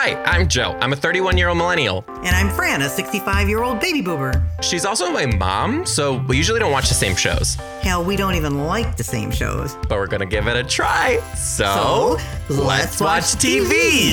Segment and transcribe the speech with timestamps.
[0.00, 0.78] Hi, I'm Joe.
[0.80, 2.04] I'm a 31 year old millennial.
[2.22, 4.48] And I'm Fran, a 65 year old baby boomer.
[4.62, 7.56] She's also my mom, so we usually don't watch the same shows.
[7.82, 9.74] Hell, we don't even like the same shows.
[9.88, 11.18] But we're gonna give it a try.
[11.34, 12.16] So,
[12.46, 14.12] so let's, watch, TV.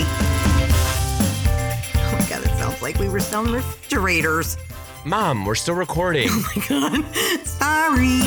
[1.94, 4.58] Oh, my God, it sounds like we were selling refrigerators.
[5.06, 6.30] Mom, we're still recording.
[6.32, 7.16] Oh, my God.
[7.46, 8.22] Sorry.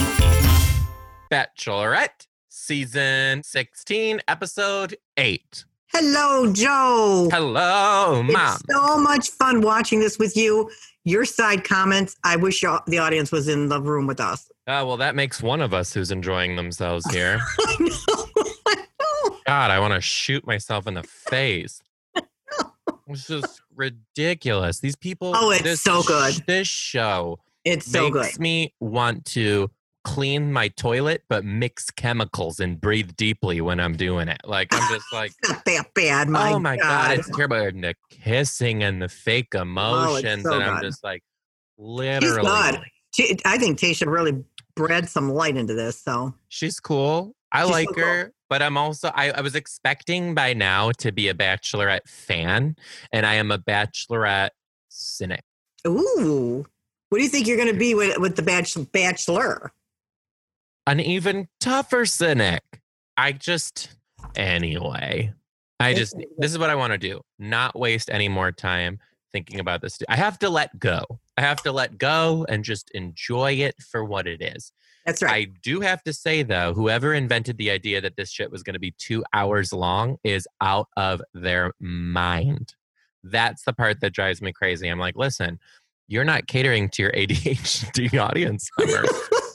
[1.28, 5.64] Bachelorette, season 16, episode 8.
[5.92, 7.28] Hello, Joe.
[7.32, 8.56] Hello, Mom.
[8.56, 10.70] It's so much fun watching this with you.
[11.04, 14.48] Your side comments, I wish the audience was in the room with us.
[14.66, 17.38] Uh, well, that makes one of us who's enjoying themselves here.
[17.60, 18.26] I know.
[18.66, 19.36] I know.
[19.46, 21.80] God, I want to shoot myself in the face.
[23.10, 24.80] It's just ridiculous.
[24.80, 25.32] These people.
[25.34, 26.34] Oh, it's this, so good.
[26.46, 28.40] This show It's so makes good.
[28.40, 29.70] me want to
[30.08, 34.40] clean my toilet, but mix chemicals and breathe deeply when I'm doing it.
[34.44, 36.28] Like I'm just like, It's not that bad.
[36.28, 37.56] My oh my god, it's terrible.
[37.56, 40.86] And the kissing and the fake oh, emotions, Oh, so and I'm good.
[40.88, 41.22] just like,
[41.78, 42.48] She's literally.
[42.48, 42.80] good.
[43.14, 46.00] She, I think Tayshia really bred some light into this.
[46.00, 47.34] So She's cool.
[47.52, 48.04] I She's so like cool.
[48.04, 52.76] her, but I'm also I, I was expecting by now to be a Bachelorette fan,
[53.12, 54.50] and I am a Bachelorette
[54.88, 55.42] cynic.
[55.86, 56.64] Ooh.
[57.10, 59.72] What do you think you're going to be with, with the bachelor, bachelor?
[60.88, 62.62] An even tougher cynic.
[63.18, 63.90] I just
[64.36, 65.34] anyway.
[65.78, 67.20] I just this is what I want to do.
[67.38, 68.98] Not waste any more time
[69.30, 69.98] thinking about this.
[70.08, 71.04] I have to let go.
[71.36, 74.72] I have to let go and just enjoy it for what it is.
[75.04, 75.32] That's right.
[75.32, 78.72] I do have to say though, whoever invented the idea that this shit was going
[78.72, 82.74] to be two hours long is out of their mind.
[83.22, 84.88] That's the part that drives me crazy.
[84.88, 85.58] I'm like, listen,
[86.06, 88.70] you're not catering to your ADHD audience.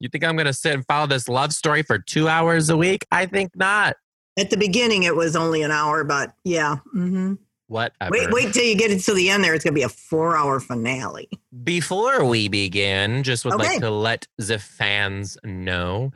[0.00, 2.76] you think I'm going to sit and follow this love story for two hours a
[2.76, 3.04] week?
[3.10, 3.96] I think not.
[4.38, 6.76] At the beginning, it was only an hour, but yeah.
[6.92, 7.34] hmm
[7.66, 8.10] Whatever.
[8.12, 9.52] Wait, wait till you get it to the end there.
[9.52, 11.28] It's going to be a four hour finale.
[11.64, 13.64] Before we begin, just would Okay.
[13.64, 16.12] like to let the fans know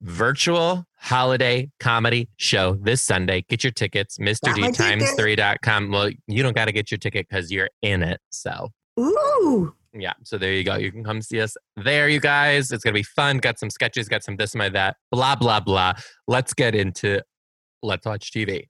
[0.00, 3.44] virtual holiday comedy show this Sunday.
[3.48, 4.54] Get your tickets, Mr.
[4.54, 5.90] D times ticket.
[5.90, 8.20] Well, you don't got to get your ticket because you're in it.
[8.30, 9.74] So, Ooh.
[9.92, 10.12] Yeah.
[10.24, 10.76] So, there you go.
[10.76, 12.70] You can come see us there, you guys.
[12.72, 13.38] It's going to be fun.
[13.38, 15.94] Got some sketches, got some this, my that, blah, blah, blah.
[16.26, 17.22] Let's get into
[17.82, 18.66] Let's Watch TV.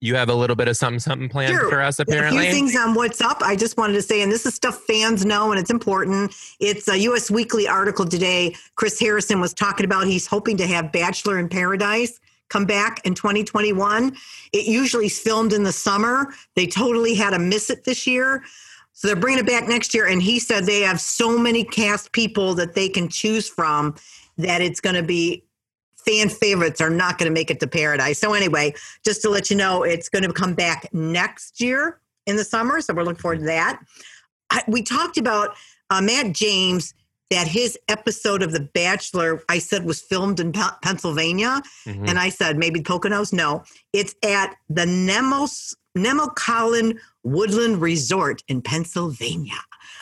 [0.00, 1.68] You have a little bit of something, something planned Sure.
[1.70, 2.48] for us, apparently.
[2.48, 3.40] A few things on what's up.
[3.40, 6.34] I just wanted to say, and this is stuff fans know, and it's important.
[6.58, 7.30] It's a U.S.
[7.30, 8.56] Weekly article today.
[8.74, 12.18] Chris Harrison was talking about he's hoping to have Bachelor in Paradise
[12.52, 14.14] come back in 2021.
[14.52, 16.34] It usually is filmed in the summer.
[16.54, 18.44] They totally had to miss it this year.
[18.92, 20.06] So they're bringing it back next year.
[20.06, 23.96] And he said they have so many cast people that they can choose from
[24.38, 25.44] that it's going to be
[26.04, 28.18] fan favorites are not going to make it to paradise.
[28.18, 32.36] So anyway, just to let you know, it's going to come back next year in
[32.36, 32.80] the summer.
[32.80, 33.80] So we're looking forward to that.
[34.50, 35.54] I, we talked about
[35.90, 36.94] uh, Matt James
[37.32, 41.62] that his episode of The Bachelor, I said, was filmed in Pe- Pennsylvania.
[41.86, 42.08] Mhm.
[42.08, 43.32] And I said, maybe Poconos?
[43.32, 49.58] No, it's at the Nemos, Nemacolin Woodland Resort in Pennsylvania,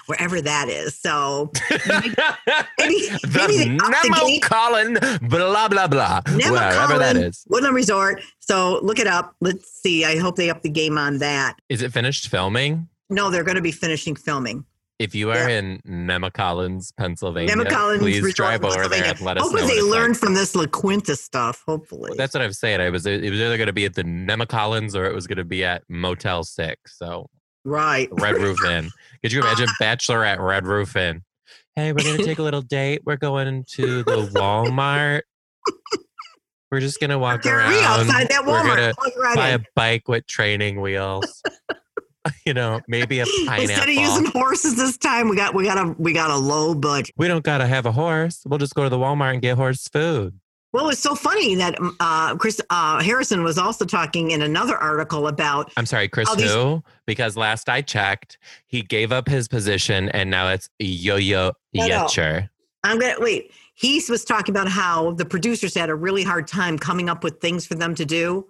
[0.07, 0.97] wherever that is.
[0.99, 1.51] So
[1.87, 2.15] maybe,
[2.79, 3.09] maybe
[3.59, 4.41] the Nemo.
[4.43, 4.95] Colin,
[5.29, 6.21] blah, blah, blah.
[6.27, 7.45] Wherever that Nemacolin.
[7.49, 8.23] Woodland Resort.
[8.41, 9.35] So look it up.
[9.41, 10.05] Let's see.
[10.05, 11.57] I hope they up the game on that.
[11.69, 12.89] Is it finished filming?
[13.09, 14.65] No, they're going to be finishing filming.
[15.01, 15.59] If you are Yeah.
[15.59, 19.67] in Nemacolins, Pennsylvania, Nemacolin please drive over there and let us Hopefully know.
[19.69, 20.21] what they learned like.
[20.21, 21.63] from this La Quinta stuff.
[21.67, 22.13] Hopefully.
[22.19, 22.81] That's what I was saying.
[22.83, 25.39] I was it was either going to be at the Nemacolins or it was going
[25.39, 26.99] to be at Motel Six.
[26.99, 27.31] So
[27.65, 28.09] right.
[28.13, 28.91] Red Roof Inn.
[29.23, 31.23] Could you imagine Bachelor at Red Roof Inn?
[31.77, 33.01] Hey, we're going to take a little date.
[33.07, 35.23] We're going to the Walmart.
[36.71, 38.01] We're just going to walk Gary around.
[38.07, 38.95] outside that We're Walmart.
[39.03, 41.43] gonna right buy a bike with training wheels.
[42.47, 43.63] you know, maybe a pineapple.
[43.71, 46.75] Instead of using horses this time, we got we got a we got a low
[46.75, 47.15] budget.
[47.17, 48.43] we don't gotta have a horse.
[48.47, 50.39] We'll just go to the Walmart and get horse food.
[50.73, 55.27] Well, it's so funny that uh, Chris uh, Harrison was also talking in another article
[55.27, 56.85] about I'm sorry, Chris these- who?
[57.07, 62.05] Because last I checked, he gave up his position and now it's Yo-Yo No, no.
[62.05, 62.49] Yetcher.
[62.85, 63.51] I'm gonna wait.
[63.75, 67.41] He was talking about how the producers had a really hard time coming up with
[67.41, 68.47] things for them to do,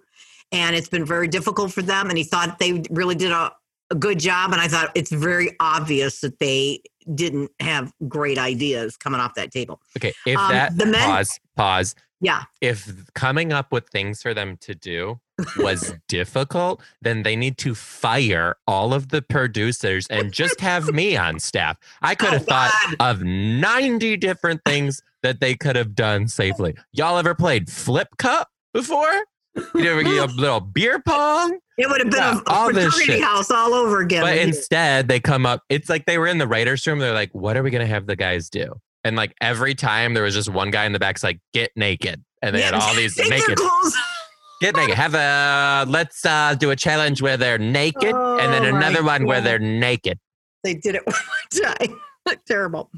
[0.51, 2.09] and it's been very difficult for them.
[2.09, 3.51] And he thought they really did a,
[3.91, 4.51] a good job.
[4.53, 6.81] And I thought it's very obvious that they
[7.13, 9.81] didn't have great ideas coming off that table.
[9.97, 11.95] Okay, if Um, that the men- pause, pause.
[12.23, 15.19] Yeah, If coming up with things for them to do
[15.57, 21.17] was difficult, then they need to fire all of the producers and just have me
[21.17, 21.77] on staff.
[22.03, 23.15] I could Oh, have thought God.
[23.17, 26.75] of 90 different things that they could have done safely.
[26.93, 29.25] Y'all ever played Flip Cup before?
[29.55, 31.57] You know, you know, little beer pong.
[31.77, 34.21] It would have been Yeah, a, a all fraternity house all over again.
[34.21, 35.63] But instead, they come up.
[35.69, 36.99] It's like they were in the writers' room.
[36.99, 40.23] They're like, "What are we gonna have the guys do?" And like every time, there
[40.23, 42.93] was just one guy in the back's like, "Get naked," and they Yeah, had all
[42.95, 43.57] these naked.
[44.61, 44.93] Get naked.
[44.93, 49.25] Have a let's uh, do a challenge where they're naked, and then Oh, another one
[49.25, 50.19] where they're naked.
[50.63, 51.99] They did it one more time.
[52.47, 52.89] Terrible.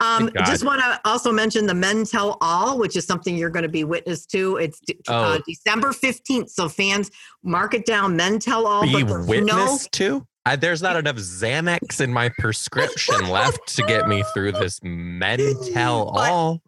[0.00, 3.62] Um, just want to also mention the Men Tell All, which is something you're going
[3.62, 4.56] to be witness to.
[4.56, 5.42] It's de- uh, Oh.
[5.46, 6.50] December 15th.
[6.50, 7.10] So fans,
[7.42, 8.16] mark it down.
[8.16, 8.82] Men Tell All.
[8.82, 10.26] Be but witness no to.
[10.44, 15.38] I, there's not enough Xanax in my prescription left to get me through this Men
[15.72, 16.60] Tell all.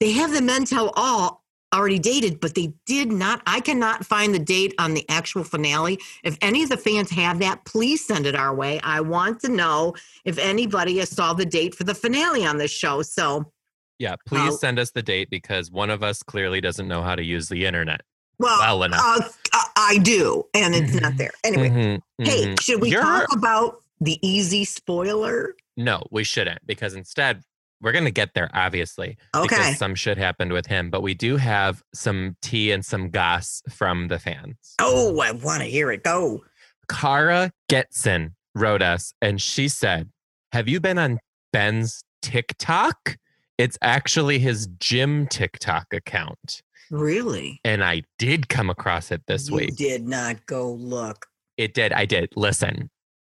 [0.00, 1.39] they have the men tell all
[1.72, 3.42] already dated, but they did not.
[3.46, 5.98] I cannot find the date on the actual finale.
[6.24, 8.80] If any of the fans have that, please send it our way.
[8.82, 9.94] I want to know
[10.24, 13.02] if anybody has saw the date for the finale on this show.
[13.02, 13.52] So,
[13.98, 14.56] Yeah, please Oh.
[14.56, 17.66] send us the date because one of us clearly doesn't know how to use the
[17.66, 18.00] internet
[18.38, 18.98] well, well enough.
[19.04, 21.32] uh, I- I do, and it's not there.
[21.44, 22.60] Anyway, Mhm, hey, mhm.
[22.62, 25.54] should we You're- talk about the easy spoiler?
[25.76, 27.42] No, we shouldn't because instead
[27.80, 29.16] we're going to get there, obviously.
[29.34, 29.46] Okay.
[29.46, 33.62] Because some shit happened with him, but we do have some tea and some goss
[33.70, 34.56] from the fans.
[34.78, 36.04] Oh, I want to hear it.
[36.04, 36.44] Go.
[36.90, 40.10] Kara Getson wrote us and she said,
[40.52, 41.20] Have you been on
[41.52, 43.16] Ben's TikTok?
[43.58, 46.62] It's actually his gym TikTok account.
[46.90, 47.60] Really?
[47.64, 49.60] And I did come across it this week.
[49.60, 49.76] you week.
[49.76, 51.26] did not go look.
[51.56, 51.92] It did.
[51.92, 52.30] I did.
[52.36, 52.90] Listen,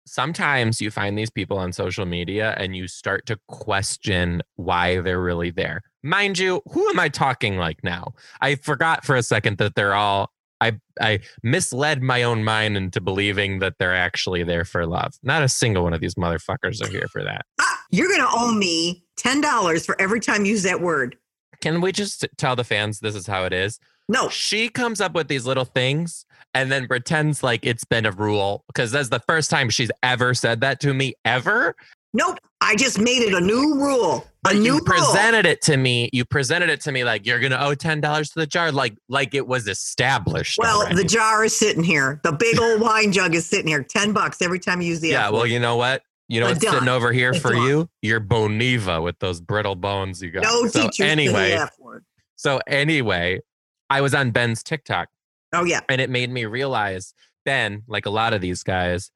[0.09, 5.21] sometimes you find these people on social media and you start to question why they're
[5.21, 5.83] really there.
[6.03, 8.15] Mind you, who am I talking like now?
[8.41, 10.31] I forgot for a second that they're all.
[10.61, 15.15] I I misled my own mind into believing that they're actually there for love.
[15.23, 17.47] Not a single one of these motherfuckers are here for that.
[17.61, 21.17] Ah, you're going to owe me $10 for every time you use that word.
[21.61, 23.79] Can we just tell the fans this is how it is?
[24.09, 24.29] No.
[24.29, 26.25] She comes up with these little things
[26.55, 30.35] and then pretends like it's been a rule because that's the first time she's ever
[30.35, 31.75] said that to me ever.
[32.15, 32.39] Nope.
[32.61, 34.17] I just made it a new rule.
[34.17, 34.81] A But new you rule.
[34.85, 36.09] presented it to me.
[36.13, 38.97] You presented it to me like you're gonna owe ten dollars to the jar, like
[39.09, 40.59] like it was established.
[40.59, 40.97] Well, already.
[40.97, 42.19] the jar is sitting here.
[42.25, 43.83] The big old wine jug is sitting here.
[43.85, 45.27] Ten bucks every time you use the yeah.
[45.29, 46.03] F Well, you know what?
[46.29, 47.63] You know A what's sitting over here A for dime.
[47.69, 47.89] you?
[48.03, 50.43] Your Boniva with those brittle bones you got.
[50.45, 52.05] no so teachers anyway, the F word.
[52.37, 53.41] so anyway,
[53.90, 55.08] I was on Ben's TikTok
[55.52, 55.81] Oh yeah.
[55.88, 57.14] and it made me realize
[57.44, 59.11] Ben, like a lot of these guys,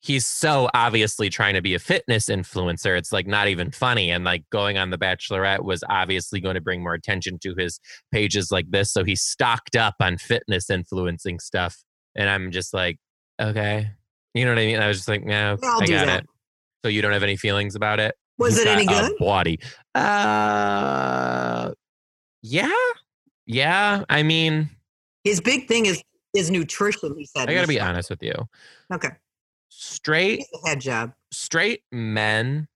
[0.00, 2.96] he's so obviously trying to be a fitness influencer.
[2.96, 4.10] It's like not even funny.
[4.10, 7.80] And like going on The Bachelorette was obviously going to bring more attention to his
[8.12, 8.92] pages like this.
[8.92, 11.82] So he stocked up on fitness influencing stuff.
[12.14, 12.98] And I'm just like,
[13.40, 13.90] okay.
[14.34, 14.80] You know what I mean?
[14.80, 16.26] I was just like, yeah, I'll I got it.
[16.84, 18.14] So you don't have any feelings about it?
[18.38, 19.12] Was it any good?
[19.18, 19.58] Body.
[19.94, 21.72] Uh,
[22.42, 22.70] yeah.
[23.46, 24.04] Yeah.
[24.08, 24.70] I mean,
[25.24, 26.02] His big thing is
[26.34, 27.14] is nutrition.
[27.16, 27.48] He said.
[27.48, 28.34] I got to be honest with you.
[28.92, 29.10] Okay.
[29.68, 31.12] Straight head job.
[31.32, 32.68] straight men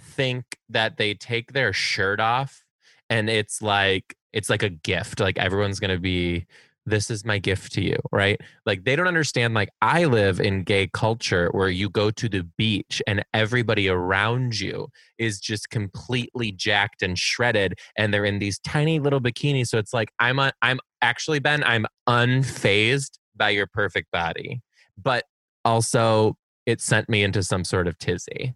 [0.00, 2.64] think that they take their shirt off
[3.08, 6.46] and it's like it's like a gift like everyone's to be
[6.88, 10.62] this is my gift to you right like they don't understand like i live in
[10.62, 14.88] gay culture where you go to the beach and everybody around you
[15.18, 19.92] is just completely jacked and shredded and they're in these tiny little bikinis so it's
[19.92, 24.60] like i'm i'm actually ben i'm unfazed by your perfect body
[24.96, 25.24] but
[25.64, 26.36] also
[26.68, 28.52] it sent me into some sort of tizzy.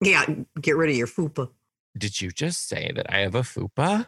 [0.00, 0.24] Yeah.
[0.58, 1.50] Get rid of your fupa.
[1.98, 4.06] Did you just say that I have a fupa?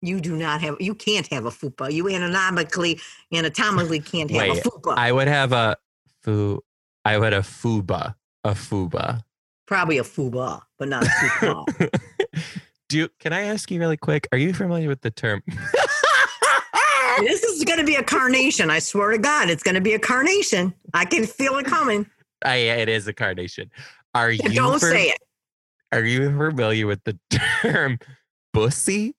[0.00, 0.76] You do not have.
[0.80, 1.92] You can't have a fupa.
[1.92, 3.00] You anatomically
[3.32, 4.96] anatomically can't have Wait, a fupa.
[4.96, 5.76] I would have a
[6.22, 6.62] fu.
[7.04, 8.14] I would have a fuba.
[8.44, 9.22] A fuba.
[9.66, 12.00] Probably a fuba, but not a fupa.
[12.88, 14.26] Do you, can I ask you really quick?
[14.32, 15.42] Are you familiar with the term?
[17.18, 18.70] this is going to be a carnation.
[18.70, 20.72] I swear to God, it's going to be a carnation.
[20.94, 22.06] I can feel it coming.
[22.44, 23.70] Ah, I, it is a carnation.
[24.14, 24.38] Are you?
[24.38, 25.18] Don't fam- say it.
[25.92, 27.98] Are you familiar with the term
[28.52, 29.14] bussy?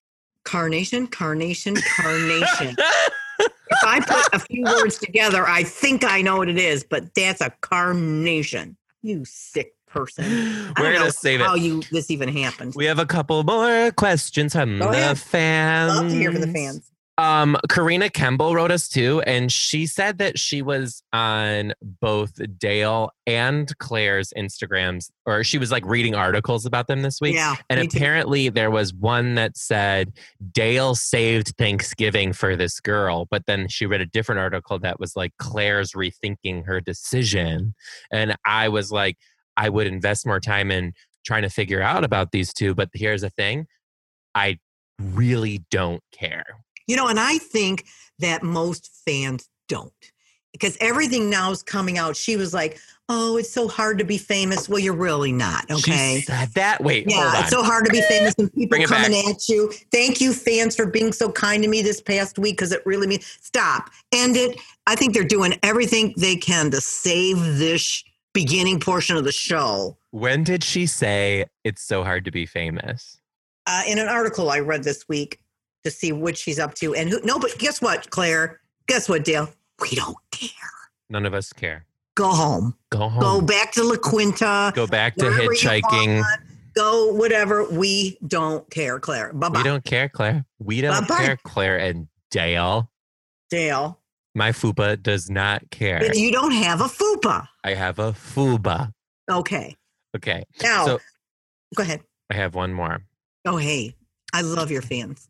[0.49, 2.75] Carnation, carnation, carnation.
[3.39, 7.13] if I put a few words together, I think I know what it is, but
[7.13, 8.75] that's a carnation.
[9.03, 10.25] You sick person.
[10.25, 11.61] I We're gonna save how it.
[11.61, 12.73] you this even happened.
[12.75, 15.19] We have a couple more questions from Go the ahead.
[15.19, 15.95] fans.
[15.97, 16.88] Love to hear from the fans.
[17.19, 23.11] Um, Karina Kemble wrote us too, and she said that she was on both Dale
[23.27, 27.35] and Clare's Instagrams, or she was like reading articles about them this week.
[27.35, 27.97] Yeah, And me too.
[27.97, 30.13] apparently, there was one that said
[30.53, 35.17] Dale saved Thanksgiving for this girl, but then she read a different article that was
[35.17, 37.75] like Clare's rethinking her decision.
[38.13, 39.17] And I was like,
[39.57, 40.93] I would invest more time in
[41.25, 42.73] trying to figure out about these two.
[42.73, 43.67] But here's the thing
[44.33, 44.57] I
[45.01, 46.45] really don't care.
[46.89, 47.85] You know, and I think
[48.17, 49.93] that most fans don't
[50.53, 52.15] because everything now is coming out.
[52.15, 52.79] She was like,
[53.09, 55.69] "Oh, it's so hard to be famous." Well, you're really not.
[55.69, 56.23] Okay.
[56.55, 56.81] That.
[56.83, 59.71] Wait, hold Yeah, it's so hard to be famous and people Bring coming at you.
[59.91, 63.05] Thank you, fans, for being so kind to me this past week because it really
[63.05, 63.91] means stop.
[64.11, 64.59] End it.
[64.87, 68.03] I think they're doing everything they can to save this
[68.33, 69.95] beginning portion of the show.
[70.09, 73.19] when did she say it's so hard to be famous?
[73.67, 75.39] Uh, in an article I read this week
[75.83, 76.93] to see what she's up to.
[76.95, 78.59] And who, no, but guess what, Clare?
[78.87, 79.49] Guess what, Dale?
[79.81, 80.49] We don't care.
[81.09, 81.85] None of us care.
[82.15, 82.75] Go home.
[82.91, 83.21] Go home.
[83.21, 84.73] Go back to La Quinta.
[84.75, 86.23] Go back to hitchhiking.
[86.75, 87.69] Go whatever.
[87.69, 89.33] We don't care, Clare.
[89.33, 89.59] Bye bye.
[89.59, 90.45] We don't care, Clare.
[90.59, 91.23] We don't Bye-bye.
[91.25, 92.91] care, Clare and Dale.
[93.49, 93.99] Dale.
[94.35, 95.99] My fupa does not care.
[95.99, 97.47] But you don't have a fupa.
[97.63, 98.91] I have a fuba.
[99.29, 99.75] Okay.
[100.15, 100.43] Okay.
[100.61, 100.99] Now, So
[101.75, 102.01] go ahead.
[102.29, 103.01] I have one more.
[103.45, 103.95] Oh, hey,
[104.33, 105.29] I love your fans.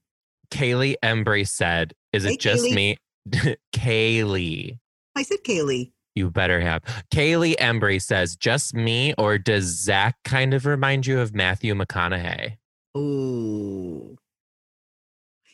[0.52, 2.76] Kaylee Embry said, Is it just Kaylee.
[2.76, 2.98] me?
[3.74, 4.80] Kaylee.
[5.16, 5.92] I said Kaylee.
[6.16, 6.84] You better have.
[7.14, 12.58] Kaylee Embry says, just me, or does Zac kind of remind you of Matthew McConaughey?
[12.98, 14.18] Ooh.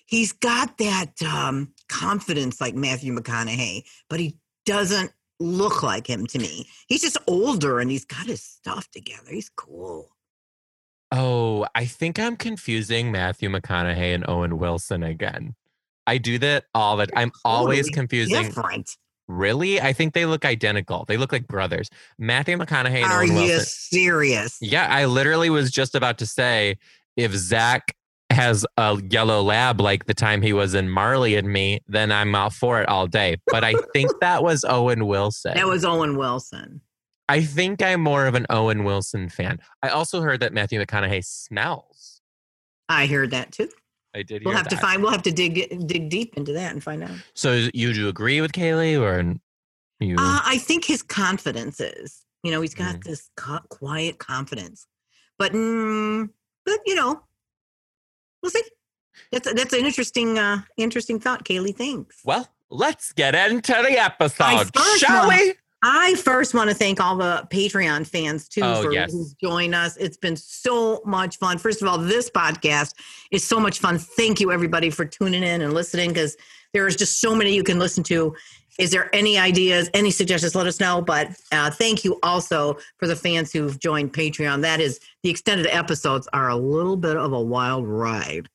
[0.07, 6.39] He's got that um, confidence like Matthew McConaughey, but he doesn't look like him to
[6.39, 6.67] me.
[6.87, 9.29] He's just older and he's got his stuff together.
[9.29, 10.14] He's cool.
[11.17, 15.55] Oh, I think I'm confusing Matthew McConaughey and Owen Wilson again.
[16.05, 17.17] I do that all the time.
[17.17, 18.43] I'm always confusing.
[18.43, 18.89] Different.
[19.29, 19.79] Really?
[19.79, 21.05] I think they look identical.
[21.07, 21.89] They look like brothers.
[22.19, 24.57] Matthew McConaughey and Are Owen you serious?
[24.61, 26.77] Yeah, I literally was just about to say
[27.15, 27.95] if Zac
[28.29, 32.35] has a yellow lab like the time he was in Marley and Me, then I'm
[32.35, 33.37] out for it all day.
[33.47, 35.53] But I think that was Owen Wilson.
[35.53, 36.81] That was Owen Wilson.
[37.27, 39.59] I think I'm more of an Owen Wilson fan.
[39.81, 42.21] I also heard that Matthew McConaughey smells.
[42.87, 43.69] I heard that too.
[44.13, 45.01] I did hear We'll have to find.
[45.01, 47.17] We'll have to dig dig deep into that and find out.
[47.33, 49.35] So you do agree with Kaylee or
[49.99, 50.15] you?
[50.17, 52.21] Uh, I think his confidence is.
[52.43, 53.03] You know, he's got Mhm.
[53.05, 53.29] this
[53.69, 54.85] quiet confidence,
[55.39, 56.29] but mm,
[56.63, 57.23] but you know,
[58.43, 58.61] we'll see.
[59.31, 61.75] That's that's an interesting uh interesting thought, Kaylee.
[61.75, 62.19] Thanks.
[62.23, 65.55] well, let's get into the episode, shall we?
[65.87, 69.11] I first want to thank all the Patreon fans too Oh, for yes.
[69.11, 69.95] who's joined us.
[69.97, 71.59] It's been so much fun.
[71.59, 72.95] First of all, this podcast
[73.29, 73.99] is so much fun.
[73.99, 76.35] Thank you everybody for tuning in and listening because
[76.73, 78.35] there's just so many you can listen to.
[78.79, 80.55] Is there any ideas, any suggestions?
[80.55, 81.01] Let us know.
[81.03, 84.63] But uh, thank you also for the fans who've joined Patreon.
[84.63, 88.49] That is the extended episodes are a little bit of a wild ride.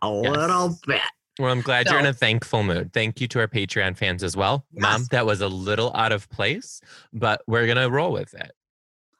[0.00, 0.34] A Yes.
[0.34, 1.02] little bit.
[1.38, 2.92] Well, I'm glad you're in a thankful mood.
[2.92, 4.66] Thank you to our Patreon fans as well.
[4.72, 6.80] Mom, that was a little out of place,
[7.12, 8.52] but we're going to roll with it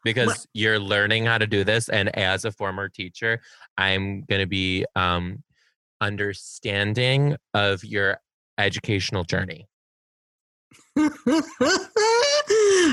[0.05, 1.89] because you're learning how to do this.
[1.89, 3.41] And as a former teacher,
[3.79, 5.43] I'm going to be um,
[6.01, 8.21] understanding of your
[8.59, 9.67] educational journey.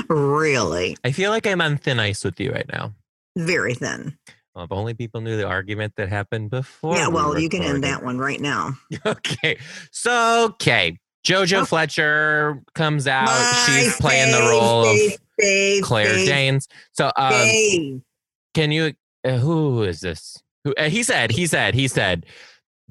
[0.08, 0.96] really?
[1.04, 2.94] I feel like I'm on thin ice with you right now.
[3.36, 4.16] Very thin.
[4.58, 6.96] Well, if only people knew the argument that happened before.
[6.96, 8.76] yeah, we well, you can end that one right now.
[9.06, 9.56] Okay.
[9.92, 10.98] So, okay.
[11.24, 11.64] Jojo Oh.
[11.64, 13.26] Fletcher comes out.
[13.26, 16.66] My She's playing the role fave, of fave, Claire Danes.
[16.90, 18.02] So, um,
[18.52, 20.42] can you, uh, who is this?
[20.64, 22.26] Who, uh, he said, he said, he said,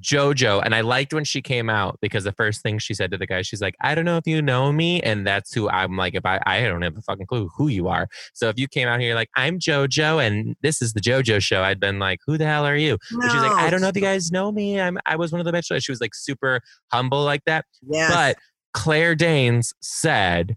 [0.02, 0.62] Jojo.
[0.64, 3.26] And I liked when she came out because the first thing she said to the
[3.26, 5.02] guy, she's like, I don't know if you know me.
[5.02, 7.88] And that's who I'm like, if I, I don't have a fucking clue who you
[7.88, 8.08] are.
[8.34, 11.64] So if you came out here like, I'm Jojo and this is the Jojo show,
[11.64, 12.98] I'd been like, who the hell are you?
[13.12, 14.80] And she's like, I don't know if you guys know me.
[14.80, 15.84] I'm, I was one of the bachelors.
[15.84, 16.62] She was like super
[16.92, 17.66] humble like that.
[17.90, 18.12] Yes.
[18.14, 18.38] But
[18.74, 20.56] Claire Danes said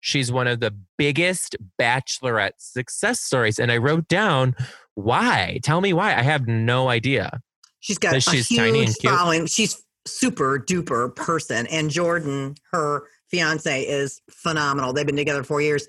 [0.00, 3.58] she's one of the biggest bachelorette success stories.
[3.58, 4.54] And I wrote down
[4.94, 5.60] why.
[5.62, 6.14] Tell me why.
[6.14, 7.40] I have no idea.
[7.84, 9.12] She's got a she's huge tiny and cute?
[9.12, 9.46] following.
[9.46, 14.92] She's super duper person, and Jordan, her fiance, is phenomenal.
[14.94, 15.86] They've been together four years.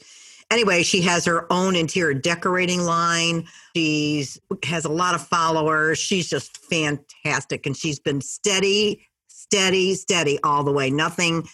[0.51, 3.47] Anyway, she has her own interior decorating line.
[3.75, 5.97] She's has a lot of followers.
[5.97, 10.89] She's just fantastic, and she's been steady, steady, steady all the way.
[10.89, 11.47] Nothing,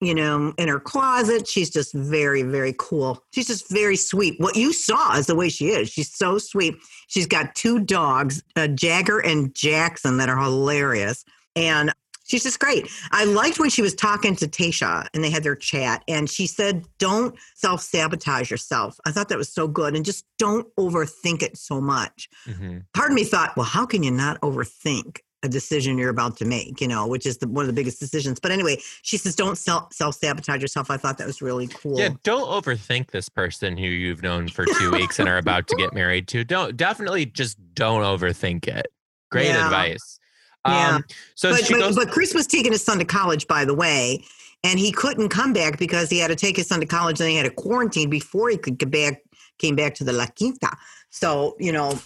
[0.00, 1.48] you know, in her closet.
[1.48, 3.22] She's just very, very cool.
[3.32, 4.38] She's just very sweet.
[4.38, 5.90] What you saw is the way she is.
[5.90, 6.76] She's so sweet.
[7.08, 11.24] She's got two dogs, uh, Jagger and Jackson, that are hilarious.
[11.56, 11.92] And
[12.24, 12.88] she's just great.
[13.10, 16.46] I liked when she was talking to Tayshia and they had their chat, and she
[16.46, 19.00] said, Don't self sabotage yourself.
[19.04, 19.96] I thought that was so good.
[19.96, 22.28] And just don't overthink it so much.
[22.46, 22.84] Mhm.
[22.94, 25.18] Part of me thought, Well, how can you not overthink?
[25.44, 28.00] A decision you're about to make, you know, which is the, one of the biggest
[28.00, 28.40] decisions.
[28.40, 30.90] But anyway, she says, don't self self sabotage yourself.
[30.90, 31.96] I thought that was really cool.
[31.96, 35.76] Yeah, don't overthink this person who you've known for two weeks and are about to
[35.76, 36.42] get married to.
[36.42, 38.88] Don't definitely just don't overthink it.
[39.30, 39.66] Great Yeah.
[39.66, 40.18] advice.
[40.66, 40.96] Yeah.
[40.96, 41.04] Um,
[41.36, 41.94] so but, goes.
[41.94, 44.24] but Chris was taking his son to college, by the way,
[44.64, 47.28] and he couldn't come back because he had to take his son to college and
[47.28, 49.22] they had a quarantine before he could get back.
[49.58, 50.70] Came back to the La Quinta,
[51.10, 51.98] so you know,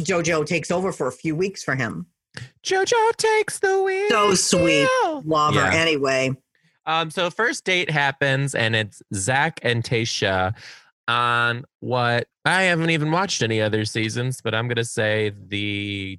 [0.00, 2.06] JoJo takes over for a few weeks for him.
[2.64, 4.08] JoJo takes the wheel.
[4.08, 4.88] So sweet.
[5.24, 5.70] Love Yeah.
[5.70, 6.32] her anyway.
[6.86, 10.54] Um, so first date happens, and it's Zac and Tayshia
[11.08, 16.18] on what I haven't even watched any other seasons, but I'm gonna say the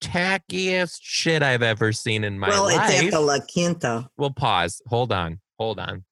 [0.00, 2.76] tackiest shit I've ever seen in my well, life.
[2.76, 4.08] Well, it's at the La Quinta.
[4.16, 4.80] well, pause.
[4.86, 5.40] Hold on.
[5.58, 6.04] Hold on.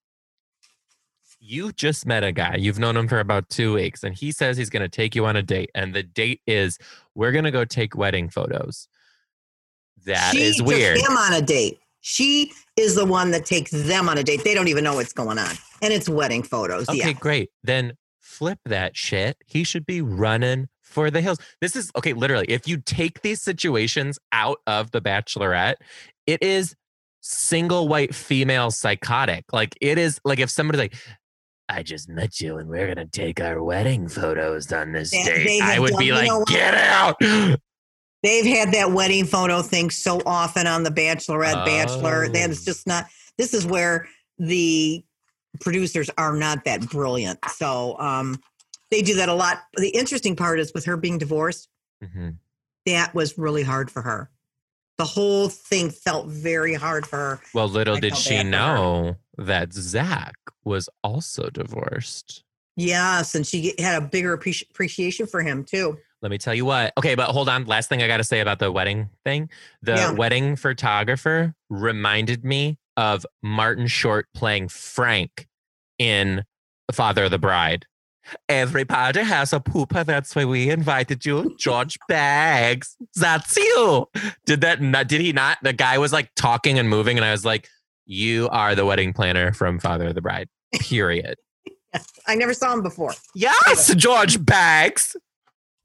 [1.49, 2.57] You just met a guy.
[2.57, 5.26] You've known him for about two weeks, and he says he's going to take you
[5.26, 5.71] on a date.
[5.76, 6.76] And the date is
[7.15, 8.88] we're going to go take wedding photos.
[10.07, 10.99] That she is took weird.
[10.99, 11.79] him on a date.
[12.00, 14.43] She is the one that takes them on a date.
[14.43, 16.88] They don't even know what's going on, and it's wedding photos.
[16.88, 17.50] Okay, Yeah, great.
[17.62, 19.37] Then flip that shit.
[19.47, 21.38] He should be running for the hills.
[21.61, 22.47] This is okay, literally.
[22.49, 25.76] If you take these situations out of the bachelorette,
[26.26, 26.75] it is
[27.21, 29.45] single white female psychotic.
[29.53, 30.95] Like it is like if somebody's like,
[31.69, 35.63] I just met you and we're gonna take our wedding photos on this They- date.
[35.63, 37.17] I would done- be you like, know get out.
[38.23, 42.29] they've had that wedding photo thing so often on the Bachelorette, Bachelor.
[42.29, 42.65] That's Oh.
[42.65, 43.07] just not.
[43.39, 44.09] This is where
[44.39, 45.05] the
[45.61, 47.39] producers are not that brilliant.
[47.57, 48.41] So um,
[48.91, 49.63] they do that a lot.
[49.77, 51.69] The interesting part is with her being divorced,
[52.05, 52.37] Mhm.
[52.87, 54.31] that was really hard for her.
[54.99, 57.41] The whole thing felt very hard for her.
[57.53, 62.43] Well, little I did she know that Zac was also divorced.
[62.76, 65.97] Yes, and she had a bigger appreci- appreciation for him too.
[66.23, 66.93] Let me tell you what.
[66.99, 67.64] Okay, but hold on.
[67.66, 69.49] Last thing I got to say about the wedding thing.
[69.83, 70.12] The Yeah.
[70.12, 75.47] wedding photographer reminded me of Martin Short playing Frank
[75.99, 76.45] in
[76.93, 77.87] Father of the Bride.
[78.49, 80.05] Everybody has a pooper.
[80.05, 81.55] That's why we invited you.
[81.59, 82.97] George Bags.
[83.14, 84.09] That's you.
[84.47, 85.59] Did that not, did he not?
[85.62, 87.69] The guy was like talking and moving, and I was like,
[88.07, 90.49] You are the wedding planner from Father of the Bride.
[90.75, 91.37] Period.
[92.27, 93.13] I never saw him before.
[93.35, 95.17] yes, George Bags.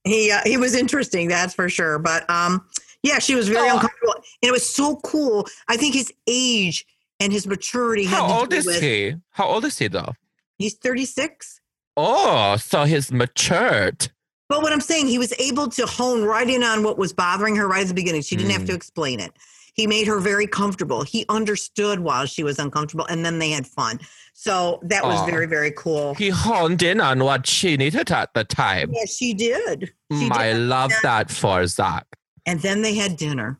[0.03, 1.99] He uh, he was interesting, that's for sure.
[1.99, 2.65] But um,
[3.03, 3.73] yeah, she was very Oh.
[3.75, 5.45] uncomfortable, and it was so cool.
[5.67, 6.85] I think his age
[7.19, 8.05] and his maturity.
[8.05, 9.15] How old is with- he?
[9.31, 10.13] How old is he though?
[10.57, 11.59] He's thirty six.
[11.97, 14.09] Oh, so he's matured.
[14.49, 17.55] But what I'm saying, he was able to hone right in on what was bothering
[17.57, 18.21] her right at the beginning.
[18.21, 18.67] She didn't have Mm.
[18.67, 19.31] to explain it.
[19.73, 21.01] He made her very comfortable.
[21.03, 23.99] He understood while she was uncomfortable, and then they had fun.
[24.33, 25.25] So that was Aw.
[25.25, 26.13] very, very cool.
[26.15, 28.91] He honed in on what she needed at the time.
[28.93, 29.93] Yeah, she did.
[30.11, 30.61] She Mm, I did.
[30.63, 30.99] love Yeah.
[31.03, 32.05] that for Zac.
[32.45, 33.59] And then they had dinner.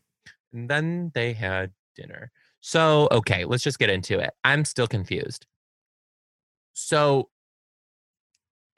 [0.53, 2.31] And then they had dinner.
[2.59, 4.31] So, okay, let's just get into it.
[4.43, 5.45] I'm still confused.
[6.73, 7.29] So,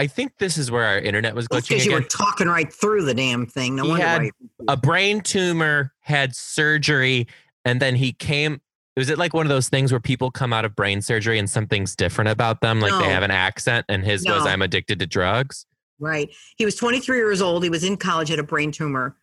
[0.03, 3.05] I think this is where our internet was glitching Because you were talking right through
[3.05, 3.73] the damn thing.
[3.77, 4.29] No He wonder had why.
[4.67, 7.25] A brain tumor had surgery,
[7.63, 8.59] and then he came.
[8.97, 11.49] Was it like one of those things where people come out of brain surgery and
[11.49, 12.81] something's different about them?
[12.81, 15.65] Like they have an accent, and his was, I'm addicted to drugs.
[15.99, 16.29] Right.
[16.57, 17.63] He was 23 years old.
[17.63, 19.15] He was in college, had a brain tumor,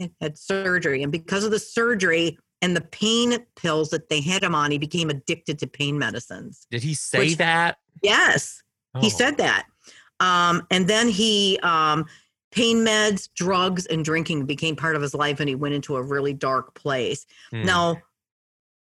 [0.00, 1.02] and had surgery.
[1.02, 4.78] And because of the surgery and the pain pills that they had him on, he
[4.78, 6.66] became addicted to pain medicines.
[6.70, 7.76] Did he say Which- that?
[8.02, 8.62] Yes,
[8.98, 9.10] he Oh.
[9.10, 9.66] said that.
[10.22, 12.06] Um, and then he, um,
[12.52, 16.02] pain meds, drugs, and drinking became part of his life, and he went into a
[16.02, 17.26] really dark place.
[17.50, 17.64] Hmm.
[17.64, 17.96] No.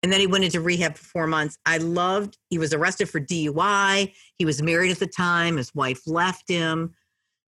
[0.02, 1.58] And then he went into rehab for four months.
[1.66, 4.12] I loved, he was arrested for DUI.
[4.36, 5.56] He was married at the time.
[5.56, 6.94] His wife left him.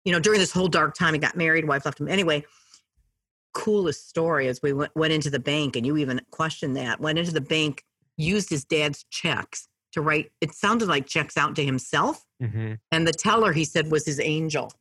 [0.05, 2.09] You know, during this whole dark time, he got married, wife left him.
[2.09, 2.45] Anyway,
[3.55, 7.01] coolest story as we went, went into the bank, and you even questioned that.
[7.01, 7.85] Went into the bank,
[8.17, 12.25] used his dad's checks to write, it sounded like checks out to himself.
[12.43, 12.79] Mhm.
[12.93, 14.73] And the teller, he said, was his angel.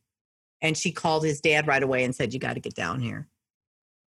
[0.62, 3.28] And she called his dad right away and said, You got to get down here.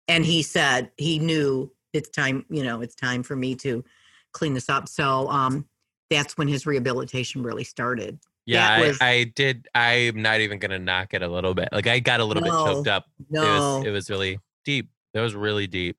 [0.09, 3.85] And he said he knew it's time, you know, it's time for me to
[4.33, 4.89] clean this up.
[4.89, 5.69] So um,
[6.11, 8.19] that's when his rehabilitation really started.
[8.45, 9.69] Yeah, That I, I did.
[9.75, 11.69] I'm not even gonna knock it a little bit.
[11.71, 13.05] Like I got a little bit choked No, up.
[13.21, 13.43] It No,
[13.79, 14.91] was it was really deep.
[15.15, 15.97] It was really deep.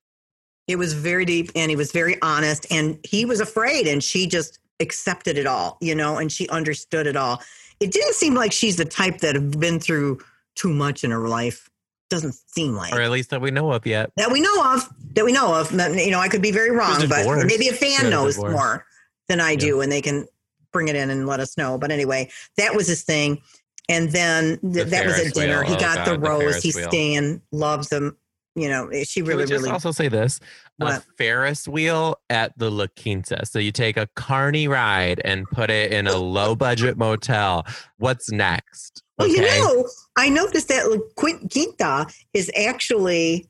[0.68, 4.26] it was very deep and he was very honest and he was afraid and she
[4.26, 7.42] just accepted it all, you know, and she understood it all.
[7.80, 10.20] It didn't seem like she's the type that have been through
[10.54, 11.68] too much in her life.
[12.10, 12.92] Doesn't seem like.
[12.92, 14.10] Or at least that we know of yet.
[14.16, 17.00] that we know of that we know of you know i could be very wrong
[17.08, 18.84] but maybe a fan knows more
[19.28, 20.26] than i do and they can
[20.72, 23.40] bring it in and let us know but anyway that was his thing
[23.88, 25.68] and then th- The that was at dinner wheel.
[25.70, 26.88] he Oh, got the God, the rose Ferris he's wheel.
[26.88, 28.16] staying loves them
[28.56, 30.40] you know she really just really also say this?
[30.80, 33.46] A Ferris wheel at the La Quinta.
[33.46, 37.64] So you take a carny ride and put it in a low budget motel.
[37.98, 39.02] What's next?
[39.16, 43.48] well you know i noticed that La quinta is actually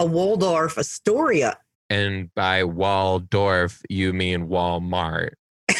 [0.00, 1.58] a Waldorf Astoria.
[1.90, 5.30] And by Waldorf, you mean Walmart.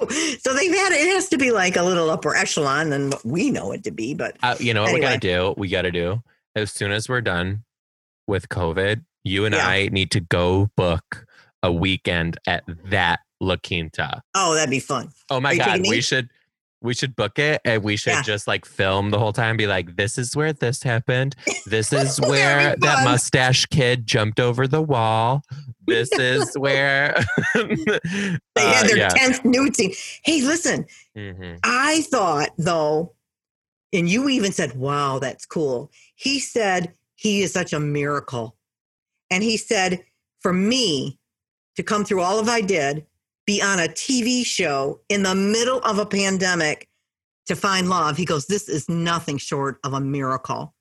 [0.00, 0.08] Oh,
[0.40, 3.50] so they've had it has to be like a little upper echelon than what we
[3.50, 4.12] know it to be.
[4.14, 5.54] But Uh, you know what we gotta do?
[5.56, 6.20] We gotta do
[6.56, 7.62] as soon as we're done
[8.26, 9.04] with COVID.
[9.24, 9.66] You and Yeah.
[9.66, 11.26] I need to go book
[11.62, 14.22] a weekend at that La Quinta.
[14.34, 15.10] oh, that'd be fun.
[15.30, 16.28] Oh my god, we should
[16.82, 18.22] we should book it and we should Yeah.
[18.22, 19.56] just like film the whole time.
[19.56, 21.34] Be like, this is where this happened.
[21.64, 25.42] This is where that mustache kid jumped over the wall.
[25.86, 27.14] This is where
[27.54, 29.08] They Uh, had their yeah.
[29.08, 29.94] tenth nude scene.
[30.24, 30.84] Hey, listen,
[31.16, 31.58] Mhm.
[31.64, 33.14] I thought though,
[33.94, 38.56] and you even said, "Wow, that's cool." He said he is such a miracle,
[39.34, 40.04] and he said,
[40.40, 41.18] "For me
[41.74, 43.04] to come through all of I did,
[43.46, 46.88] be on a TV show in the middle of a pandemic
[47.46, 50.74] to find love," he goes, "This is nothing short of a miracle."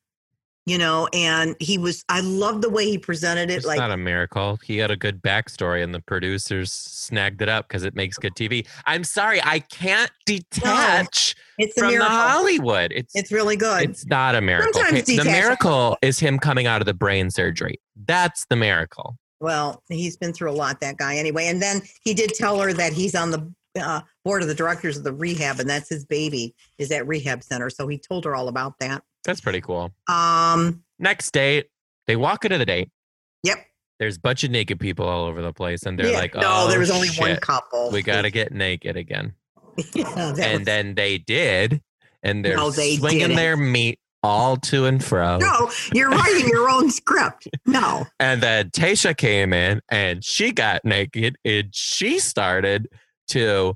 [0.65, 2.05] You know, and he was.
[2.07, 3.55] I love the way he presented it.
[3.55, 4.57] It's like not a miracle.
[4.63, 8.33] He had a good backstory, and the producers snagged it up because it makes good
[8.35, 8.65] TV.
[8.85, 12.05] I'm sorry, I can't detach it's a from the.
[12.05, 12.93] Hollywood.
[12.93, 13.89] It's It's really good.
[13.89, 14.71] it's not a miracle.
[14.73, 17.79] Sometimes The detach- miracle is him coming out of the brain surgery.
[18.05, 19.17] That's the miracle.
[19.41, 21.47] Well, he's been through a lot, that guy, anyway.
[21.47, 24.97] And then he did tell her that he's on the uh, board of the directors
[24.97, 27.69] of the rehab, and that's his baby is at rehab center.
[27.69, 29.03] So he told her all about that.
[29.25, 29.91] That's pretty cool.
[30.07, 31.67] Um, Next date,
[32.07, 32.89] they walk into the date.
[33.43, 33.57] yep.
[33.99, 36.17] There's a bunch of naked people all over the place, and they're Yeah.
[36.17, 37.89] like, no, "Oh, there was only one couple.
[37.91, 39.33] We got to get naked again."
[39.93, 41.81] yeah, and was- then they did,
[42.21, 43.35] and they're No, they swinging didn't.
[43.37, 45.37] their meat all to and fro.
[45.37, 47.47] no, you're writing your own script.
[47.65, 52.87] No, And then Tayshia came in and she got naked and she started
[53.29, 53.75] to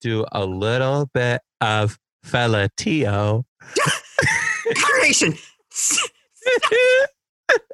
[0.00, 3.44] do a little bit of fellatio.
[4.76, 5.34] carnation.
[6.68, 7.06] I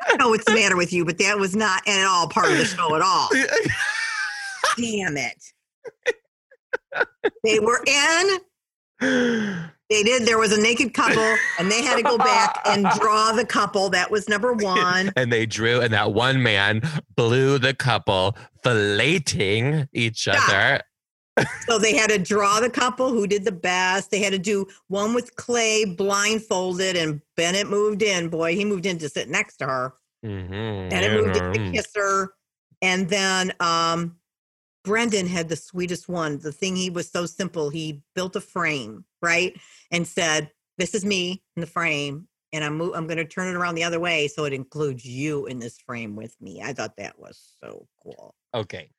[0.08, 2.58] don't know what's the matter with you, but that was not at all part of
[2.58, 3.28] the show at all.
[4.76, 5.42] Damn it.
[7.44, 8.38] They were in
[9.88, 10.26] They did.
[10.26, 13.90] There was a naked couple, and they had to go back and draw the couple.
[13.90, 15.12] That was number one.
[15.16, 16.80] and they drew, and that one man
[17.16, 20.80] blew the couple filleting each other.
[21.66, 24.10] So they had to draw the couple who did the best.
[24.10, 28.28] They had to do one with Clay blindfolded, and Bennett moved in.
[28.28, 29.94] Boy, he moved in to sit next to her.
[30.24, 31.70] Mhm, Bennett moved in to yeah.
[31.72, 32.34] kiss her.
[32.82, 34.16] And then um,
[34.84, 36.38] Brendan had the sweetest one.
[36.38, 37.70] The thing he was so simple.
[37.70, 39.58] He built a frame, right?
[39.90, 42.28] And said, This is me in the frame.
[42.52, 45.06] And I'm, mo- I'm going to turn it around the other way so it includes
[45.06, 46.60] you in this frame with me.
[46.62, 48.34] I thought that was so cool.
[48.54, 48.90] Okay.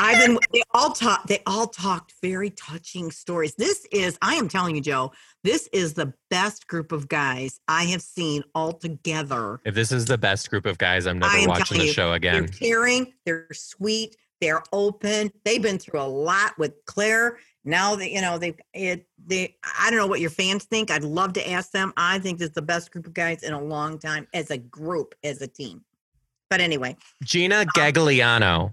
[0.00, 0.38] I've been.
[0.52, 1.26] They all talk.
[1.26, 3.54] They all talked very touching stories.
[3.56, 4.18] This is.
[4.22, 5.12] I am telling you, Joe.
[5.44, 9.60] This is the best group of guys I have seen all together.
[9.64, 12.46] If this is the best group of guys, I'm never watching the you, show again.
[12.46, 13.12] They're caring.
[13.26, 14.16] They're sweet.
[14.40, 15.30] They're open.
[15.44, 17.38] They've been through a lot with Clare.
[17.64, 19.06] Now that you know they it.
[19.26, 19.56] They.
[19.78, 20.90] I don't know what your fans think.
[20.90, 21.92] I'd love to ask them.
[21.96, 24.56] I think this is the best group of guys in a long time as a
[24.56, 25.84] group, as a team.
[26.48, 28.72] But anyway, Gina um, Gagliano.